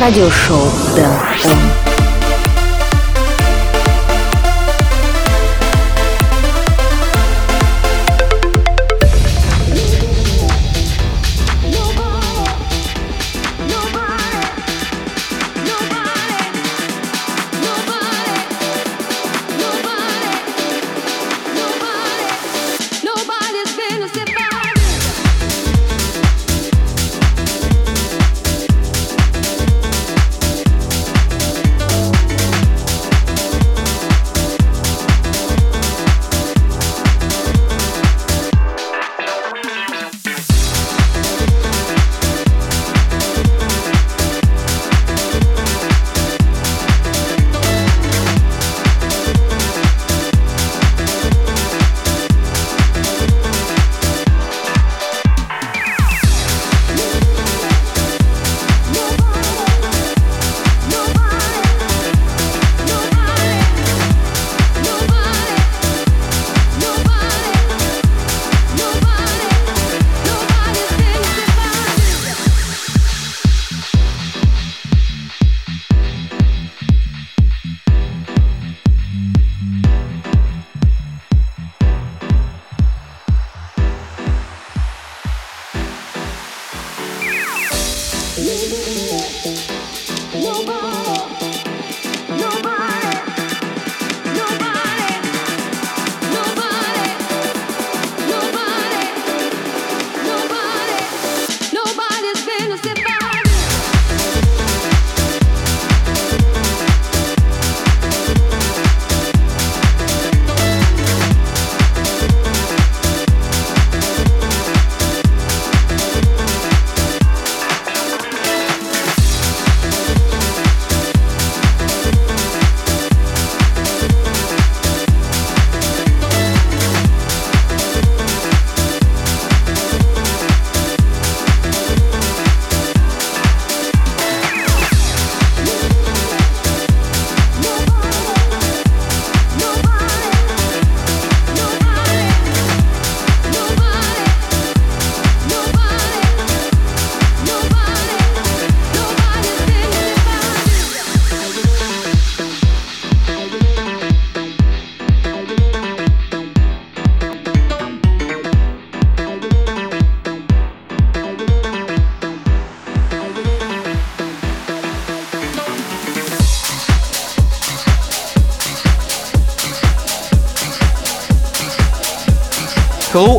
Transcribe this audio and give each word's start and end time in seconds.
радиошоу 0.00 0.70
Дэн 0.94 1.10
Он. 1.10 1.97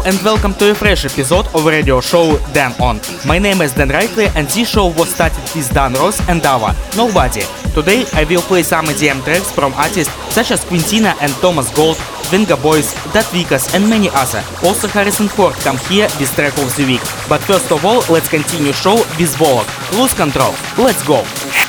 And 0.10 0.20
welcome 0.24 0.56
to 0.56 0.72
a 0.72 0.74
fresh 0.74 1.06
episode 1.06 1.46
of 1.54 1.66
radio 1.66 2.02
show 2.02 2.40
Dan 2.52 2.74
On. 2.82 3.00
My 3.28 3.38
name 3.38 3.62
is 3.62 3.74
Dan 3.74 3.90
Rightway 3.90 4.34
and 4.36 4.48
this 4.48 4.68
show 4.68 4.88
was 4.88 5.14
started 5.14 5.44
with 5.54 5.72
Dan 5.72 5.94
Ross 5.94 6.18
and 6.28 6.42
Dava, 6.42 6.74
Nobody. 6.98 7.46
Today 7.76 8.06
I 8.14 8.24
will 8.24 8.42
play 8.42 8.64
some 8.64 8.88
EDM 8.88 9.24
tracks 9.24 9.52
from 9.52 9.72
artists 9.74 10.12
such 10.34 10.50
as 10.50 10.66
Quintino 10.66 11.14
and 11.22 11.32
Thomas 11.46 11.70
Gold, 11.76 11.98
Venga 12.32 12.58
Boys, 12.58 12.96
Dat 13.14 13.26
Vikas 13.26 13.76
and 13.76 13.88
many 13.88 14.10
other. 14.10 14.42
Also 14.66 14.88
Harrison 14.88 15.28
Ford 15.28 15.54
come 15.62 15.78
here 15.86 16.08
with 16.18 16.34
track 16.34 16.58
of 16.58 16.76
the 16.76 16.86
week. 16.88 17.06
But 17.30 17.42
first 17.42 17.72
of 17.72 17.86
all, 17.86 18.02
let's 18.10 18.30
continue 18.30 18.74
show 18.74 18.96
with 19.20 19.36
Volok. 19.38 19.70
Lose 19.94 20.16
control. 20.16 20.56
Let's 20.76 21.06
go. 21.06 21.22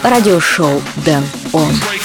Radio 0.03 0.39
show 0.39 0.81
Dan 1.05 1.25
On. 1.53 2.00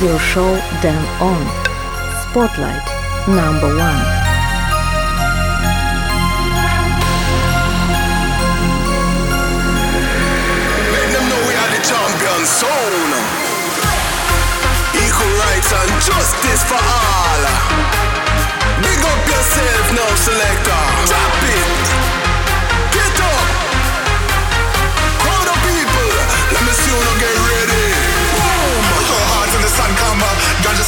radio 0.00 0.18
show 0.18 0.54
Them 0.80 1.04
On. 1.20 1.44
Spotlight 2.22 2.86
number 3.26 3.66
one. 3.76 4.18
Equal 14.94 15.32
rights 15.38 15.72
and 15.72 15.90
justice 16.02 16.62
for 16.64 16.74
all. 16.74 17.07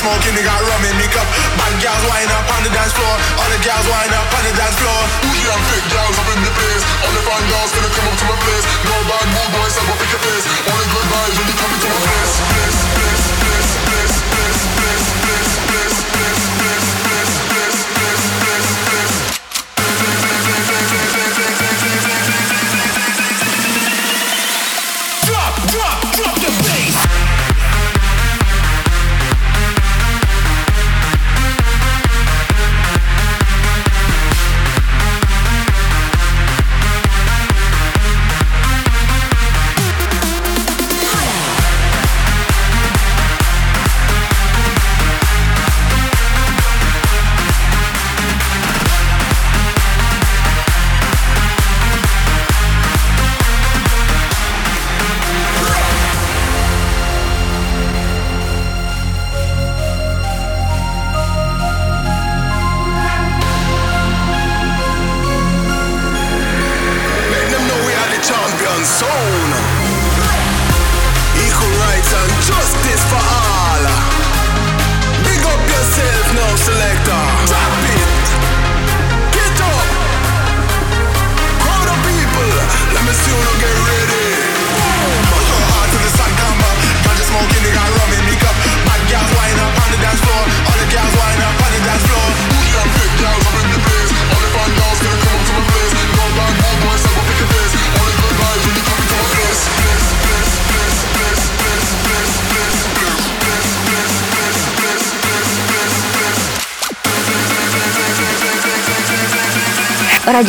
Smoking, 0.00 0.32
they 0.32 0.44
got 0.44 0.56
rum 0.64 0.82
in 0.88 0.97
the 0.97 1.08
cup. 1.12 1.29
Bad 1.61 1.75
girls 1.76 2.05
wind 2.08 2.32
up 2.32 2.47
on 2.56 2.61
the 2.64 2.73
dance 2.73 2.93
floor. 2.97 3.14
All 3.37 3.49
the 3.52 3.61
girls 3.61 3.85
wind 3.85 4.12
up 4.17 4.29
on 4.32 4.43
the 4.49 4.52
dance 4.56 4.76
floor. 4.81 5.00
Bougie 5.20 5.49
and 5.52 5.62
fake 5.69 5.88
girls 5.93 6.17
up 6.17 6.29
in 6.32 6.41
the 6.41 6.52
place. 6.56 6.82
All 7.05 7.12
the 7.12 7.23
fine 7.29 7.47
girls 7.52 7.70
gonna 7.76 7.93
come 7.93 8.06
up 8.08 8.17
to 8.17 8.26
my 8.32 8.38
place. 8.41 8.64
No 8.88 8.97
bad 9.05 9.26
mood 9.29 9.50
boys, 9.52 9.75
I 9.76 9.82
go 9.85 9.94
pick 10.00 10.11
your 10.11 10.23
face. 10.25 10.44
Only 10.73 10.87
good 10.88 11.06
vibes 11.12 11.37
when 11.37 11.47
you 11.52 11.56
come 11.61 11.80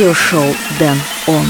Радиошоу 0.02 0.56
Дэн 0.80 0.98
Он. 1.28 1.46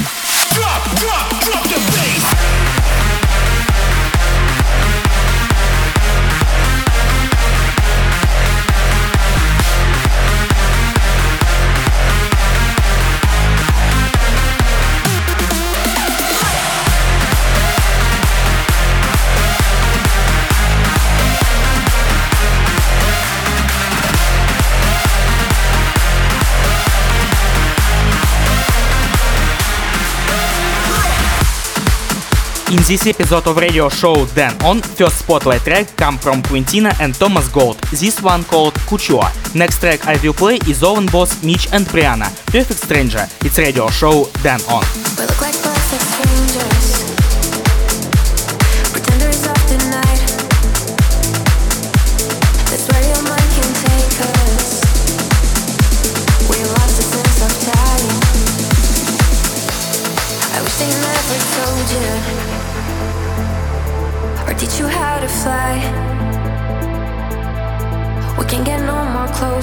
This 32.91 33.07
episode 33.07 33.48
of 33.48 33.55
radio 33.55 33.88
show 33.88 34.25
Dan 34.36 34.62
On, 34.63 34.81
first 34.81 35.19
spotlight 35.19 35.62
track 35.62 35.95
come 35.95 36.17
from 36.17 36.41
Quintino 36.43 36.91
and 37.00 37.15
Thomas 37.15 37.48
Gold. 37.48 37.77
This 37.89 38.21
one 38.21 38.43
called 38.43 38.74
Couture. 38.86 39.31
Next 39.55 39.79
track 39.79 40.05
I 40.07 40.21
will 40.21 40.33
play 40.33 40.60
is 40.67 40.83
Owen 40.83 41.05
Boss, 41.05 41.41
Mitch 41.41 41.71
and 41.71 41.86
Brianna. 41.86 42.27
Perfect 42.48 42.81
Stranger. 42.81 43.25
It's 43.45 43.57
radio 43.57 43.88
show 43.88 44.27
Dan 44.43 44.60
On. 44.67 44.83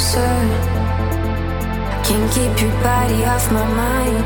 Closer. 0.09 0.37
Can't 2.05 2.31
keep 2.33 2.63
your 2.63 2.73
body 2.83 3.25
off 3.25 3.51
my 3.53 3.67
mind. 3.83 4.25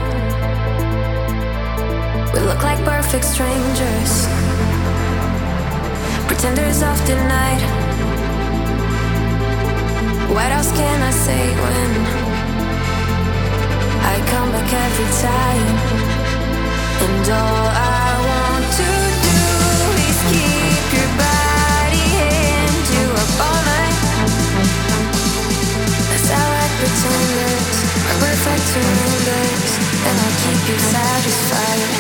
We 2.33 2.41
look 2.41 2.63
like 2.63 2.79
perfect 2.85 3.25
strangers, 3.25 4.13
pretenders 6.27 6.83
of 6.83 6.99
the 7.07 7.17
night. 7.37 7.63
What 10.35 10.51
else 10.53 10.71
can 10.73 11.03
I 11.03 11.11
say 11.11 11.45
when 11.65 11.91
I 14.13 14.17
come 14.31 14.51
back 14.53 14.73
every 14.87 15.11
time? 15.27 15.77
And 17.05 17.31
all 17.31 17.67
I 17.89 18.02
surrenders, 28.73 29.73
and 30.07 30.17
I'll 30.19 30.37
keep 30.41 30.63
you 30.69 30.79
satisfied. 30.79 31.93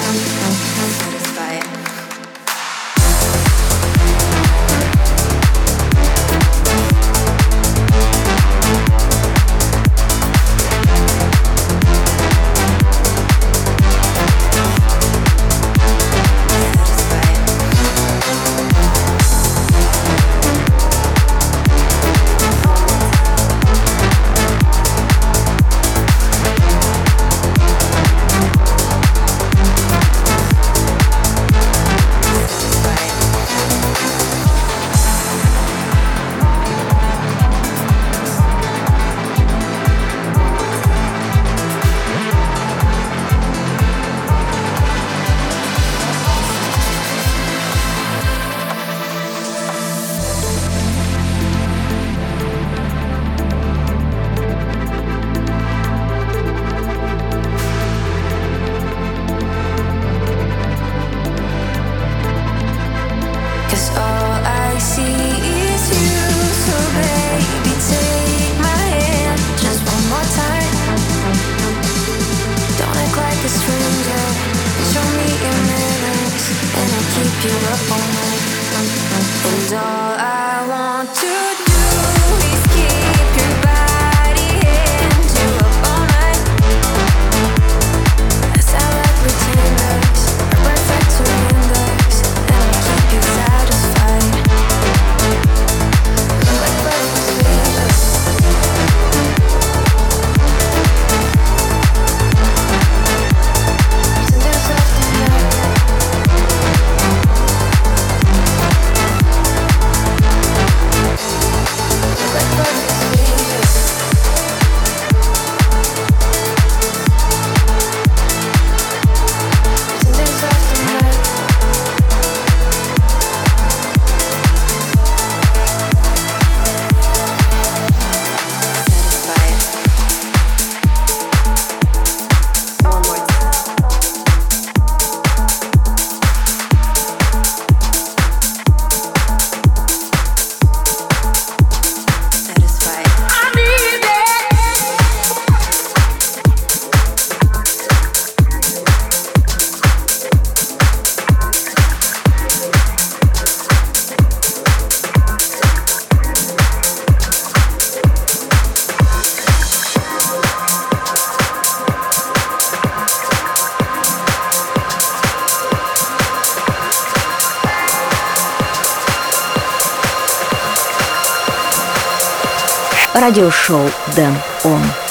Радиошоу 173.32 173.88
Дэн 174.14 174.34
Он. 174.64 175.01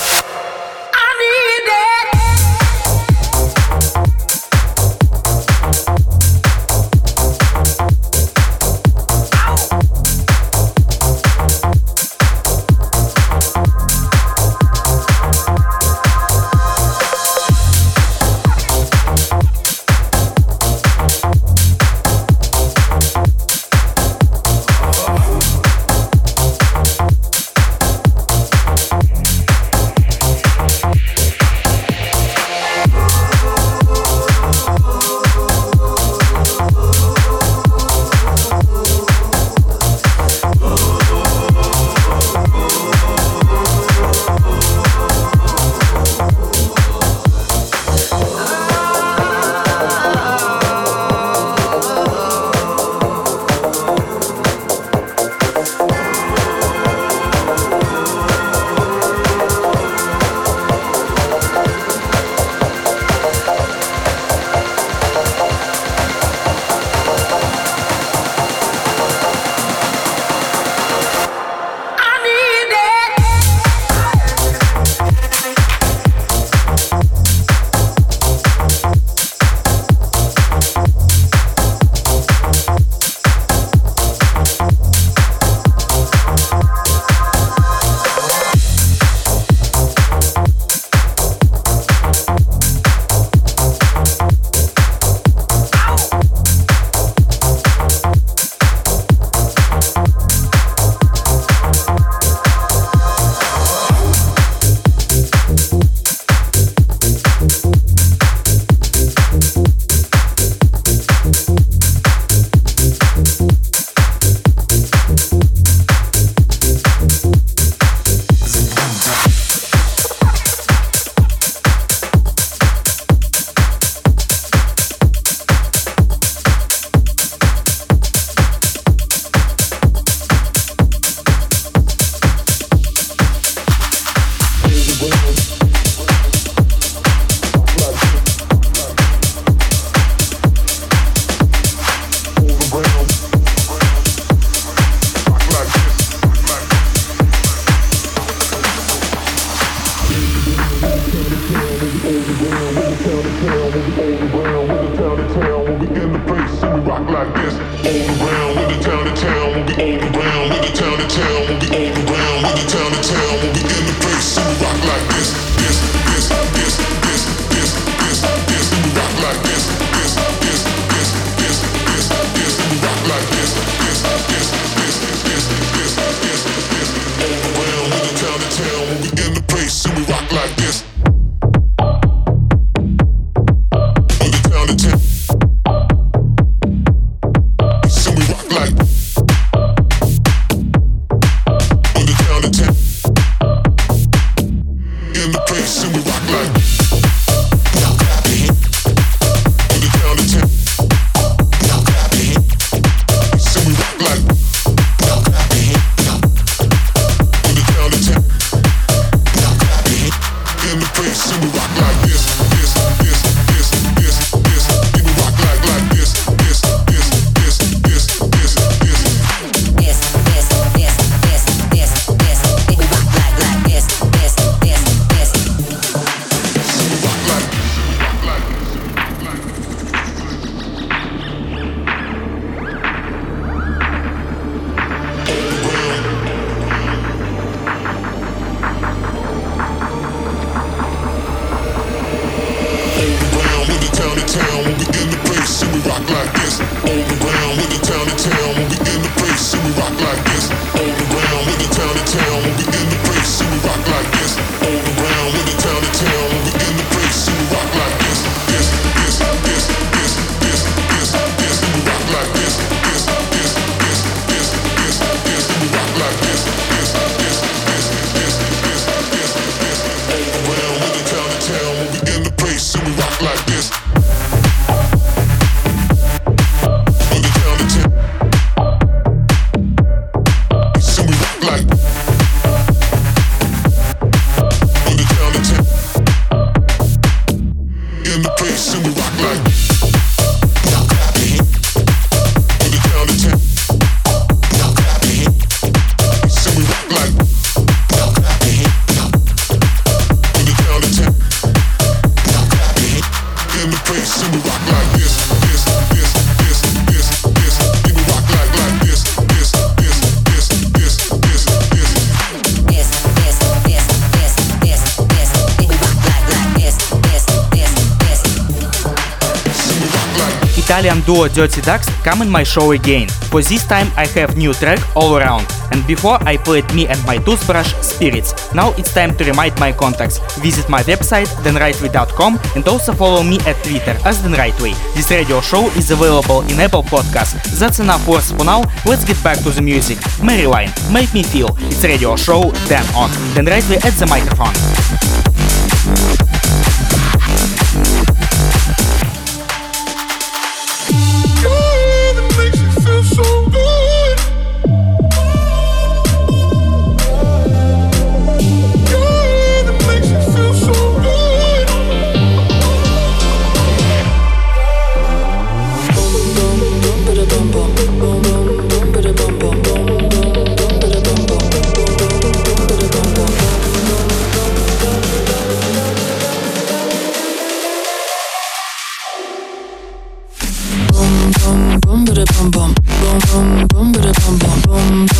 Duo 321.21 321.27
Dirty 321.27 321.61
Ducks 321.61 321.87
come 322.03 322.23
in 322.23 322.29
my 322.29 322.41
show 322.41 322.71
again. 322.71 323.07
For 323.29 323.43
this 323.43 323.63
time 323.67 323.91
I 323.95 324.07
have 324.17 324.37
new 324.37 324.53
track 324.53 324.79
all 324.95 325.17
around. 325.17 325.45
And 325.71 325.85
before 325.85 326.17
I 326.25 326.35
played 326.35 326.65
me 326.73 326.87
and 326.87 326.97
my 327.05 327.17
toothbrush 327.17 327.73
Spirits. 327.81 328.33
Now 328.55 328.73
it's 328.73 328.91
time 328.91 329.15
to 329.17 329.23
remind 329.23 329.59
my 329.59 329.71
contacts. 329.71 330.17
Visit 330.39 330.67
my 330.67 330.81
website 330.83 331.27
denrightway.com 331.43 332.39
and 332.55 332.67
also 332.67 332.93
follow 332.93 333.21
me 333.21 333.37
at 333.45 333.55
Twitter 333.63 333.95
as 334.03 334.23
denrightway. 334.23 334.73
This 334.95 335.11
radio 335.11 335.41
show 335.41 335.67
is 335.77 335.91
available 335.91 336.41
in 336.49 336.59
Apple 336.59 336.83
Podcasts. 336.83 337.59
That's 337.59 337.79
enough 337.79 338.07
words 338.07 338.31
for 338.31 338.43
now. 338.43 338.63
Let's 338.85 339.05
get 339.05 339.21
back 339.23 339.37
to 339.43 339.51
the 339.51 339.61
music. 339.61 339.99
Maryline, 340.25 340.71
Make 340.91 341.13
Me 341.13 341.21
Feel. 341.21 341.55
It's 341.69 341.83
radio 341.83 342.15
show 342.15 342.51
Dan 342.67 342.85
On. 342.95 343.11
Dan 343.35 343.45
Rightway 343.45 343.83
at 343.85 343.93
the 343.93 344.07
microphone. 344.07 344.80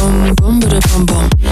Love 0.01 1.50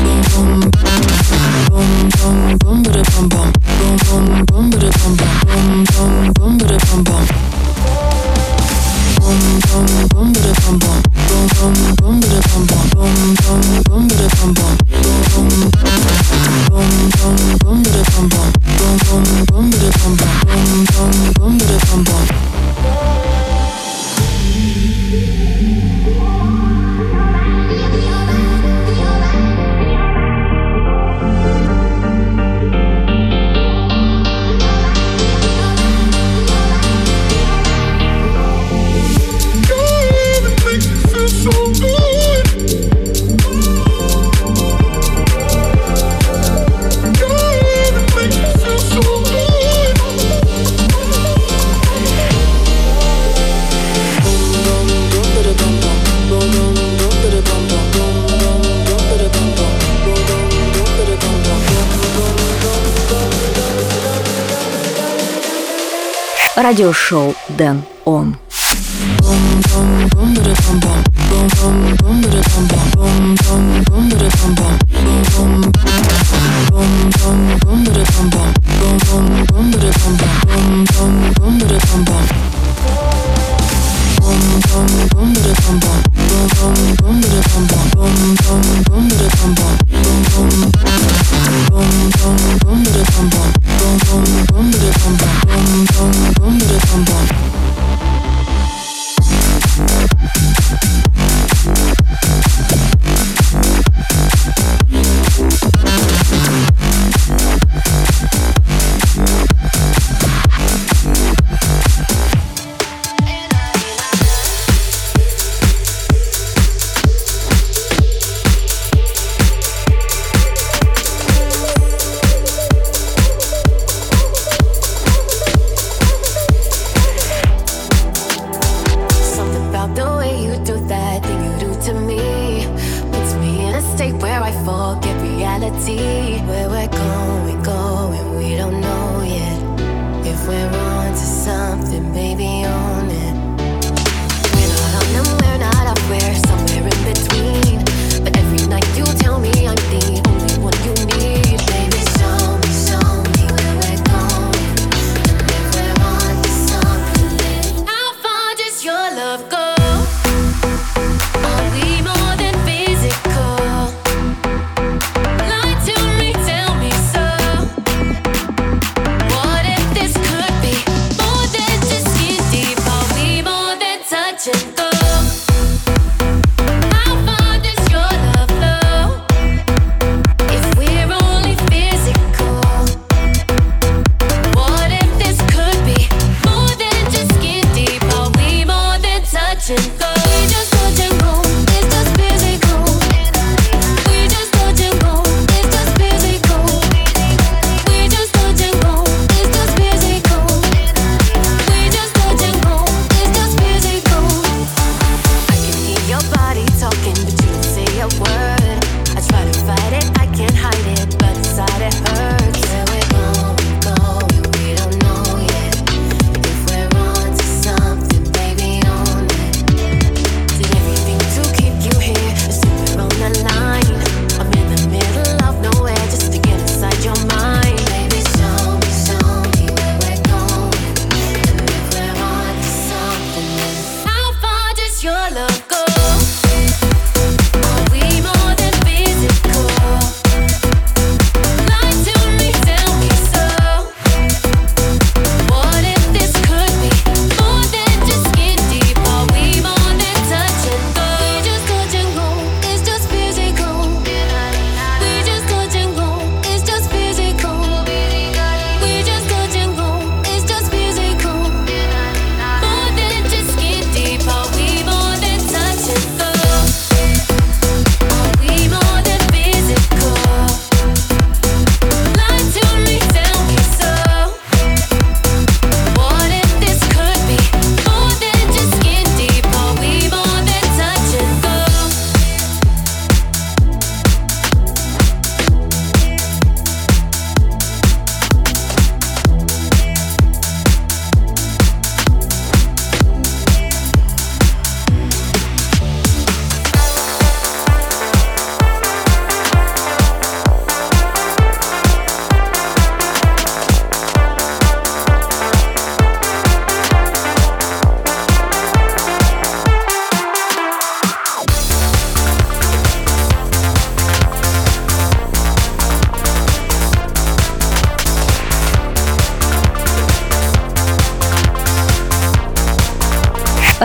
Радиошоу 66.80 67.36
Дэн 67.50 67.84
Он. 68.06 68.39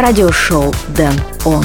Радиошоу 0.04 0.70
Дэн 0.88 1.14
Он. 1.46 1.64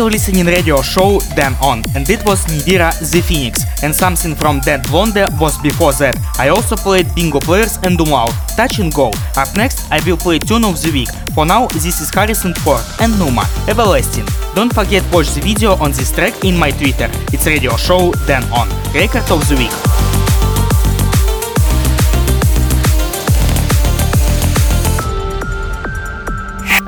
still 0.00 0.08
listening 0.08 0.46
radio 0.46 0.80
show 0.80 1.20
Dan 1.36 1.54
On, 1.60 1.82
and 1.94 2.08
it 2.08 2.24
was 2.24 2.46
Nidira 2.46 2.88
the 3.12 3.20
Phoenix, 3.20 3.66
and 3.82 3.94
something 3.94 4.34
from 4.34 4.60
Dead 4.60 4.80
Wonder 4.90 5.26
was 5.38 5.58
before 5.60 5.92
that. 6.00 6.16
I 6.38 6.48
also 6.48 6.74
played 6.74 7.14
Bingo 7.14 7.38
Players 7.38 7.76
and 7.84 7.98
Dumlau, 7.98 8.28
Touch 8.56 8.78
and 8.78 8.94
Go. 8.94 9.10
Up 9.36 9.54
next, 9.56 9.92
I 9.92 10.00
will 10.06 10.16
play 10.16 10.38
Tune 10.38 10.64
of 10.64 10.80
the 10.80 10.90
Week. 10.90 11.10
For 11.34 11.44
now, 11.44 11.66
this 11.66 12.00
is 12.00 12.08
Harrison 12.14 12.54
Ford 12.64 12.80
and 13.02 13.12
Numa, 13.18 13.44
Everlasting. 13.68 14.24
Don't 14.54 14.72
forget 14.72 15.04
watch 15.12 15.34
the 15.34 15.42
video 15.42 15.72
on 15.76 15.92
this 15.92 16.10
track 16.10 16.46
in 16.46 16.56
my 16.56 16.70
Twitter. 16.70 17.10
It's 17.34 17.44
radio 17.44 17.76
show 17.76 18.10
Dan 18.26 18.44
On, 18.56 18.68
record 18.94 19.28
of 19.30 19.46
the 19.50 19.56
week. 19.56 19.76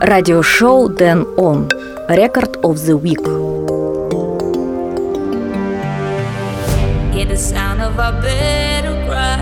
радиошоу 0.02 0.88
Дэн 0.88 1.24
Он. 1.36 1.81
Record 2.16 2.56
of 2.62 2.84
the 2.84 2.96
Week. 2.96 3.24
Hear 7.14 7.26
the 7.26 7.36
sound 7.36 7.80
of 7.80 7.98
our 7.98 8.12
battle 8.20 8.96
cry 9.06 9.40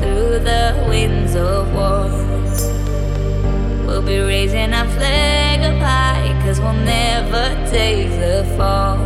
through 0.00 0.40
the 0.40 0.84
winds 0.88 1.36
of 1.36 1.72
war. 1.72 2.10
We'll 3.86 4.02
be 4.02 4.18
raising 4.18 4.72
our 4.74 4.88
flag 4.96 5.60
high, 5.82 6.40
cause 6.42 6.60
we'll 6.60 6.72
never 6.72 7.54
take 7.70 8.10
the 8.18 8.44
fall. 8.56 9.01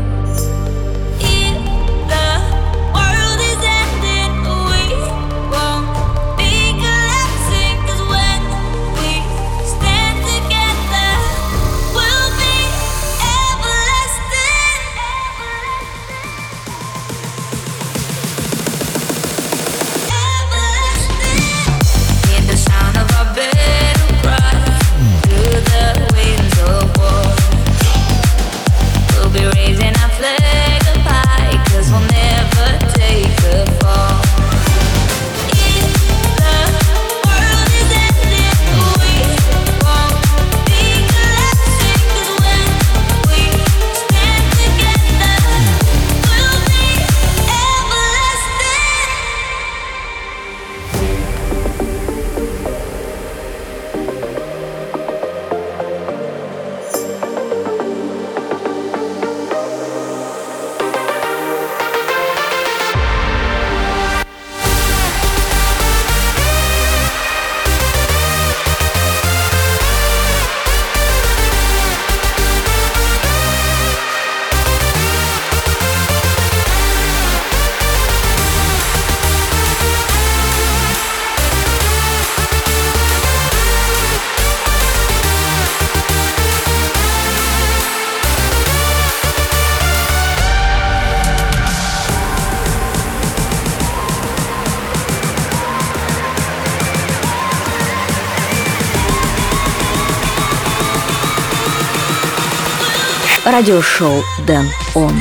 Радиошоу 103.56 104.22
Дэн 104.46 104.68
Он. 104.94 105.14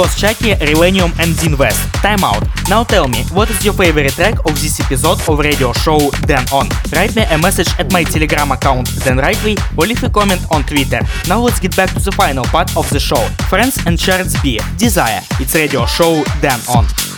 Was 0.00 0.18
Chucky, 0.18 0.52
and 0.52 1.36
Dean 1.36 1.58
West. 1.58 1.92
Time 1.96 2.24
out. 2.24 2.42
Now 2.70 2.84
tell 2.84 3.06
me, 3.06 3.22
what 3.34 3.50
is 3.50 3.62
your 3.62 3.74
favorite 3.74 4.12
track 4.12 4.38
of 4.46 4.58
this 4.62 4.80
episode 4.80 5.20
of 5.28 5.38
radio 5.38 5.74
show 5.74 6.10
Dan 6.24 6.46
On? 6.54 6.66
Write 6.94 7.14
me 7.14 7.24
a 7.28 7.36
message 7.36 7.68
at 7.78 7.92
my 7.92 8.02
telegram 8.04 8.50
account 8.50 8.88
Dan 9.04 9.18
Rightway 9.18 9.60
or 9.76 9.86
leave 9.86 10.02
a 10.02 10.08
comment 10.08 10.40
on 10.52 10.62
Twitter. 10.62 11.00
Now 11.28 11.42
let's 11.42 11.60
get 11.60 11.76
back 11.76 11.92
to 11.92 12.00
the 12.00 12.12
final 12.12 12.44
part 12.44 12.74
of 12.78 12.88
the 12.88 12.98
show. 12.98 13.20
Friends 13.50 13.76
and 13.84 13.98
Charles 13.98 14.40
B. 14.40 14.58
Desire. 14.78 15.20
It's 15.38 15.54
radio 15.54 15.84
show 15.84 16.24
Dan 16.40 16.60
On. 16.74 17.09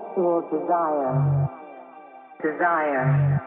Sexual 0.00 0.42
desire, 0.50 1.50
desire, 2.42 3.42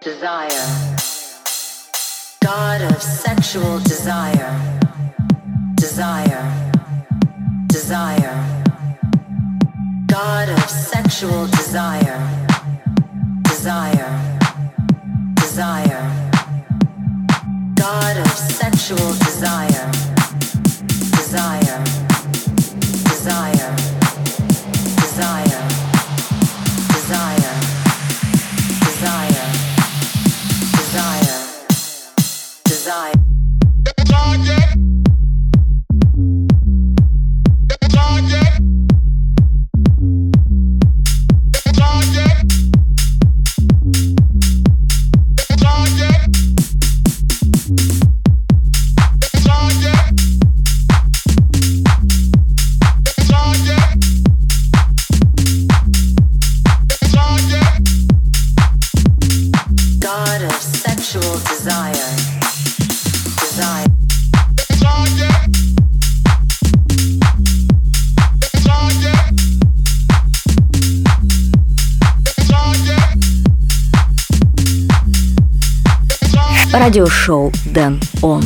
desire. 0.00 0.96
God 2.42 2.82
of 2.82 3.02
sexual 3.02 3.78
desire, 3.80 4.80
desire, 5.76 6.72
desire. 7.68 8.64
God 10.06 10.48
of 10.48 10.70
sexual 10.70 11.46
desire, 11.46 12.18
desire, 13.42 14.10
desire. 15.36 16.02
God 17.74 18.16
of 18.16 18.32
sexual 18.32 19.12
desire, 19.18 19.90
desire, 21.10 21.80
desire, 21.80 21.89
Радиошоу 76.90 77.52
Дэн 77.66 78.00
Он. 78.20 78.42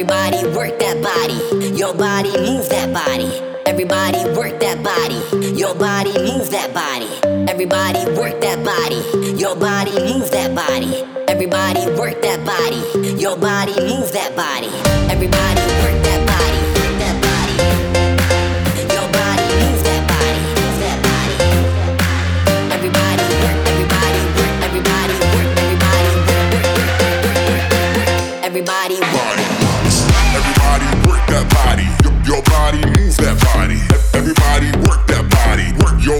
Everybody 0.00 0.56
work 0.56 0.78
that 0.78 1.02
body. 1.02 1.76
Your 1.76 1.92
body 1.92 2.30
move 2.40 2.66
that 2.70 2.90
body. 2.90 3.28
Everybody 3.66 4.24
work 4.32 4.58
that 4.60 4.82
body. 4.82 5.20
Your 5.52 5.74
body 5.74 6.14
move 6.16 6.48
that 6.50 6.72
body. 6.72 7.06
Everybody 7.46 8.06
work 8.18 8.40
that 8.40 8.64
body. 8.64 9.04
Your 9.36 9.54
body 9.56 9.92
move 10.00 10.30
that 10.30 10.54
body. 10.54 11.04
Everybody 11.28 11.84
work 12.00 12.22
that 12.22 12.40
body. 12.46 12.80
Your 13.20 13.36
body 13.36 13.74
move 13.76 14.10
that 14.12 14.34
body. 14.34 14.72
Everybody 15.12 15.60
work 15.84 16.02
that 16.04 16.09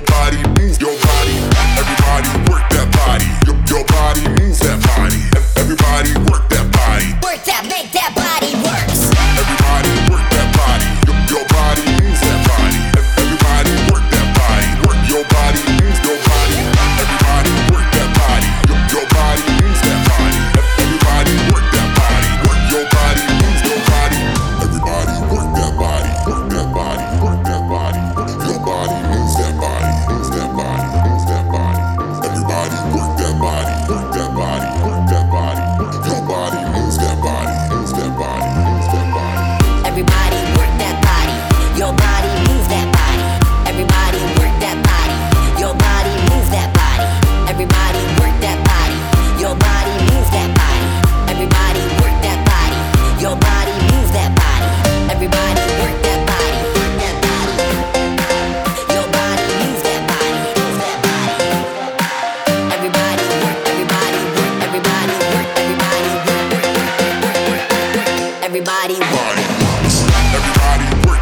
body, 0.06 0.42
move 0.60 0.78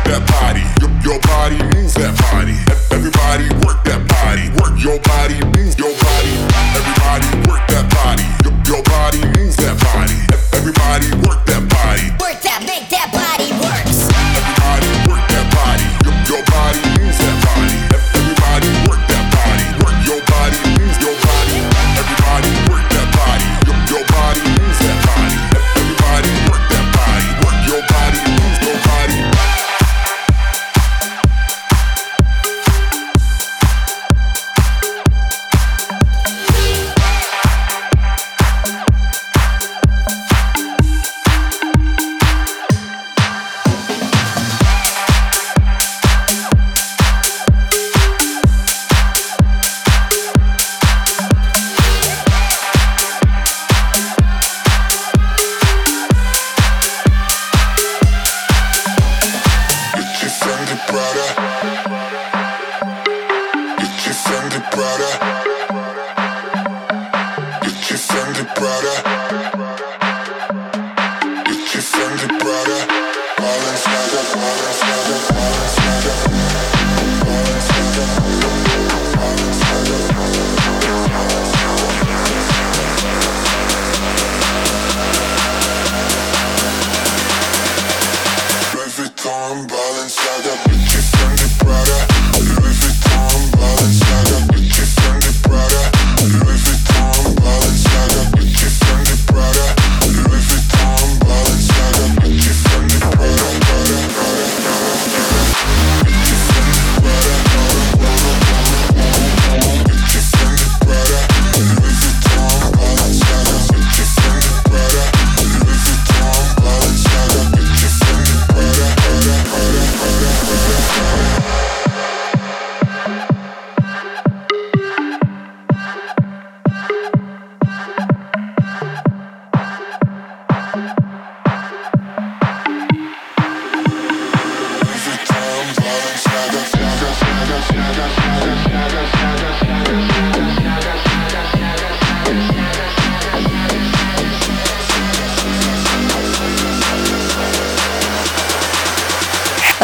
that 0.09 0.25
body. 0.41 0.65
Your, 0.81 0.91
your 1.05 1.21
body, 1.21 1.59
move 1.77 1.93
that 2.01 2.17
body. 2.33 2.57
Everybody 2.91 3.45
work 3.67 3.85
that 3.85 4.01
body. 4.09 4.49
Work 4.57 4.81
your 4.81 4.99
body, 5.05 5.37
move 5.53 5.68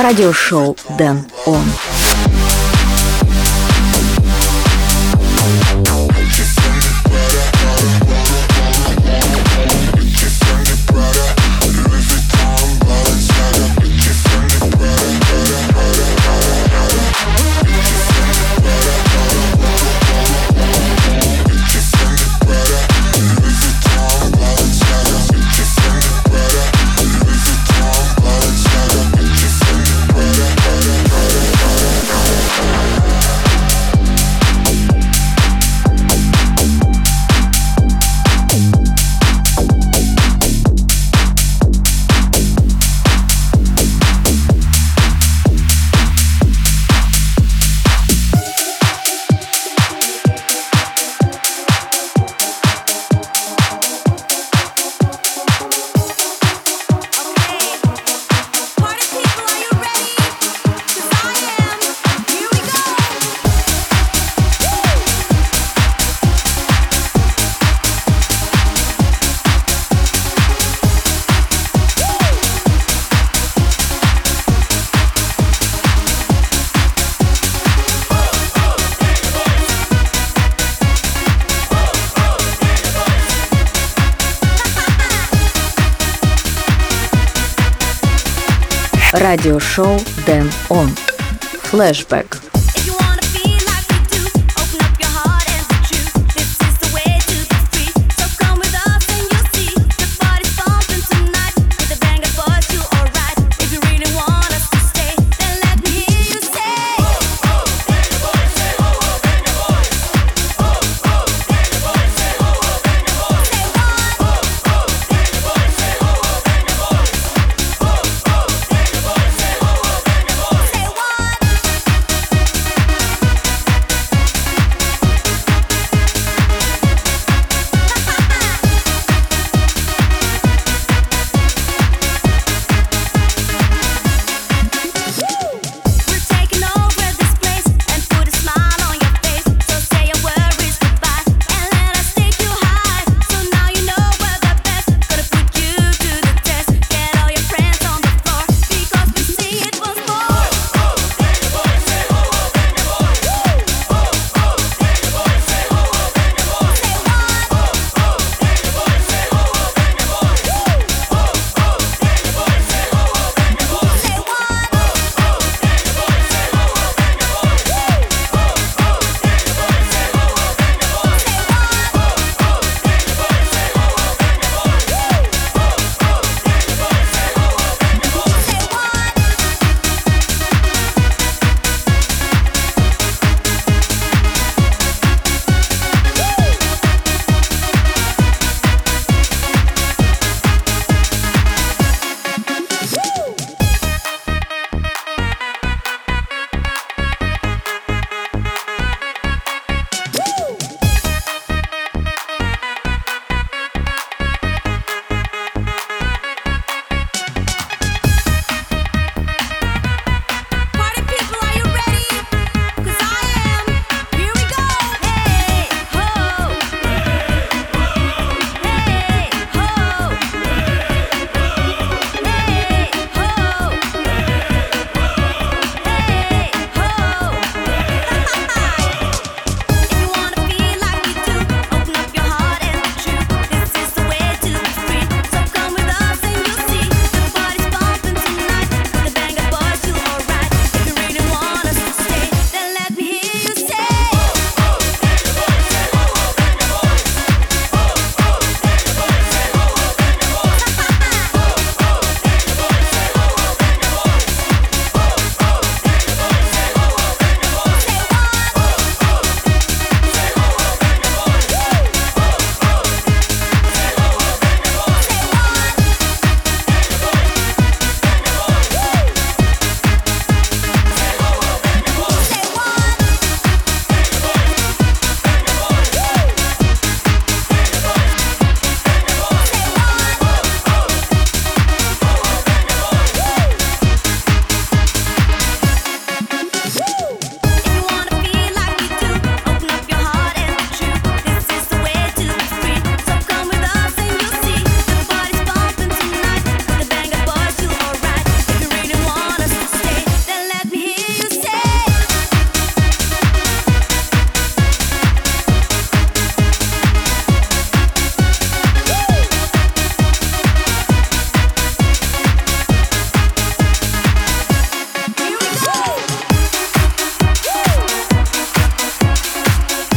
радиошоу 0.05 0.77
«Дэн 0.99 1.25
Он». 1.47 1.65
радиошоу 89.15 90.01
Дэн 90.27 90.51
Он. 90.69 90.91
Флэшбэк. 91.63 92.54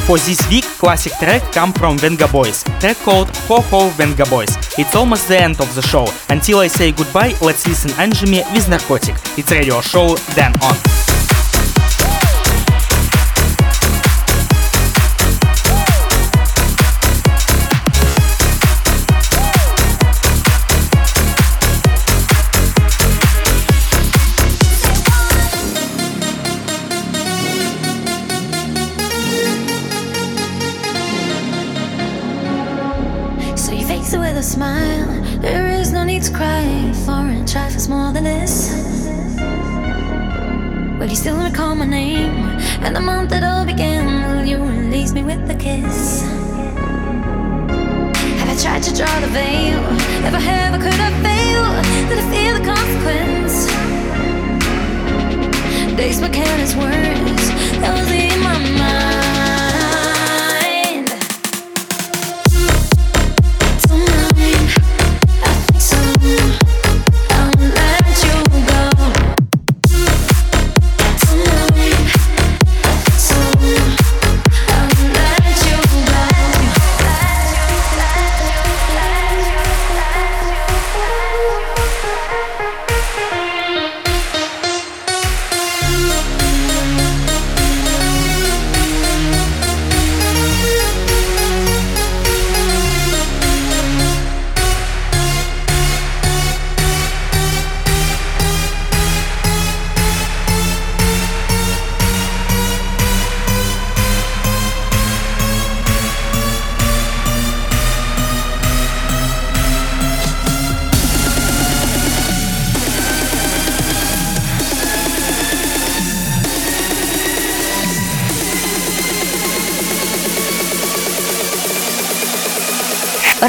For 0.08 0.18
this 0.20 0.40
week, 0.50 0.64
classic 0.64 1.12
track 1.20 1.52
come 1.52 1.74
from 1.74 1.98
Vengaboys, 1.98 2.64
track 2.80 2.96
called 3.04 3.28
Ho 3.48 3.60
Ho 3.60 3.90
Vengaboys. 3.90 4.80
It's 4.80 4.96
almost 4.96 5.28
the 5.28 5.38
end 5.38 5.60
of 5.60 5.76
the 5.76 5.82
show. 5.82 6.08
Until 6.30 6.60
I 6.60 6.68
say 6.68 6.94
goodbye, 6.94 7.36
let's 7.42 7.68
listen 7.68 7.92
Anjimi 7.92 8.42
with 8.54 8.70
Narcotic. 8.70 9.16
It's 9.38 9.52
radio 9.52 9.82
show, 9.82 10.16
Dan 10.34 10.54
On. 10.64 11.07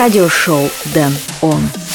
Радиошоу 0.09 0.71
Дэн 0.95 1.13
Он. 1.43 1.88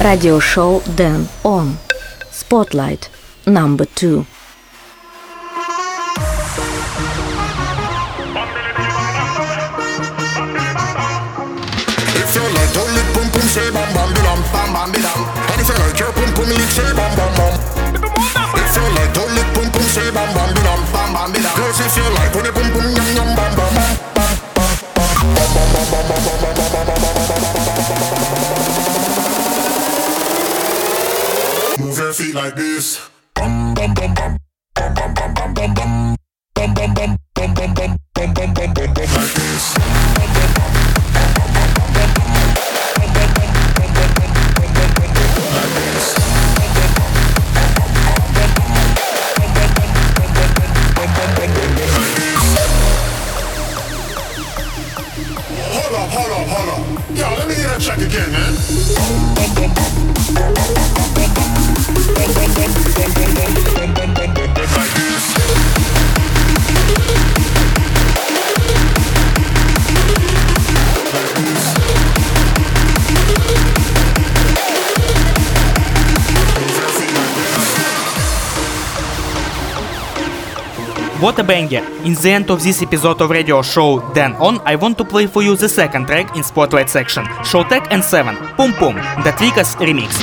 Radio 0.00 0.40
show 0.40 0.80
Dan 0.96 1.28
On 1.44 1.76
Spotlight 2.32 3.10
Number 3.44 3.84
Two. 3.84 4.24
If 12.16 12.32
you 12.32 12.40
like 12.48 12.72
to 12.72 12.80
lick 12.80 13.12
pum 13.12 13.28
pum, 13.28 13.44
say. 13.44 13.68
And 13.68 13.76
if 15.60 15.68
you 15.68 15.76
like 15.76 16.00
your 16.00 16.12
pum 16.16 16.32
pum, 16.32 16.48
lick 16.48 16.72
say. 16.72 16.96
If 18.56 18.72
you 18.72 18.84
like 18.96 19.12
to 19.12 19.22
lick 19.36 19.48
pum 19.52 19.68
pum, 19.68 19.84
say 19.84 20.08
if 20.08 21.92
you 21.96 22.08
like, 22.16 22.32
when 22.34 22.48
you 22.48 22.52
pum 22.56 22.72
pum 22.72 22.88
yum 22.96 23.08
yum 23.16 23.36
feet 32.12 32.34
like 32.34 32.56
this. 32.56 33.00
Bum 33.34 33.74
bum 33.74 33.94
bum 33.94 34.14
bum. 34.14 34.39
In 81.50 82.14
the 82.14 82.30
end 82.30 82.48
of 82.48 82.62
this 82.62 82.80
episode 82.80 83.20
of 83.20 83.28
radio 83.28 83.60
show 83.60 83.98
Dan 84.14 84.36
On, 84.36 84.60
I 84.64 84.76
want 84.76 84.96
to 84.98 85.04
play 85.04 85.26
for 85.26 85.42
you 85.42 85.56
the 85.56 85.68
second 85.68 86.06
track 86.06 86.36
in 86.36 86.44
Spotlight 86.44 86.88
section, 86.88 87.24
Showtek 87.42 87.88
and 87.90 88.04
7, 88.04 88.36
Pum 88.54 88.72
Pum, 88.74 88.94
the 89.24 89.32
Tweakers 89.32 89.74
remix. 89.82 90.14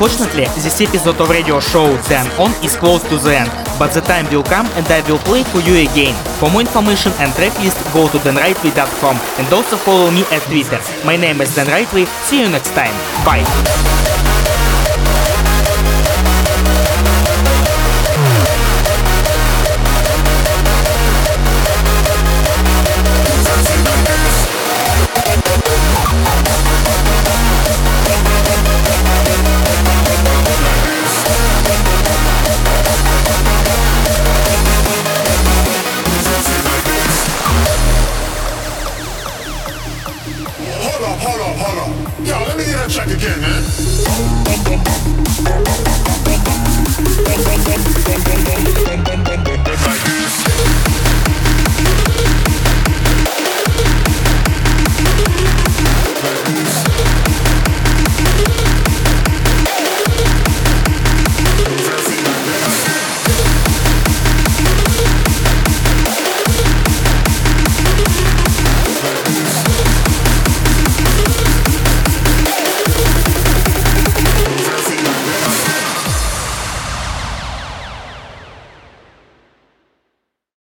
Unfortunately, 0.00 0.44
this 0.56 0.80
episode 0.80 1.20
of 1.20 1.28
radio 1.28 1.60
show 1.60 1.94
Dan 2.08 2.24
On 2.40 2.50
is 2.64 2.74
close 2.74 3.02
to 3.02 3.18
the 3.18 3.36
end, 3.36 3.50
but 3.78 3.92
the 3.92 4.00
time 4.00 4.24
will 4.32 4.42
come 4.42 4.64
and 4.80 4.86
I 4.86 5.02
will 5.06 5.18
play 5.18 5.44
for 5.44 5.60
you 5.60 5.76
again. 5.76 6.14
For 6.40 6.50
more 6.50 6.62
information 6.62 7.12
and 7.20 7.30
tracklist, 7.34 7.76
go 7.92 8.08
to 8.08 8.16
danrightway.com 8.16 9.16
and 9.36 9.52
also 9.52 9.76
follow 9.76 10.10
me 10.10 10.22
at 10.32 10.40
Twitter. 10.48 10.80
My 11.04 11.16
name 11.16 11.42
is 11.42 11.54
Dan 11.54 11.66
Rightway. 11.66 12.06
See 12.24 12.40
you 12.40 12.48
next 12.48 12.70
time. 12.70 12.96
Bye. 13.26 14.09